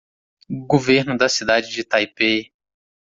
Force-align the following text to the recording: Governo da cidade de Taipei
Governo 0.65 1.15
da 1.15 1.29
cidade 1.29 1.69
de 1.69 1.83
Taipei 1.83 2.51